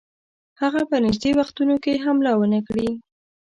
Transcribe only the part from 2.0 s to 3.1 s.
حمله ونه کړي.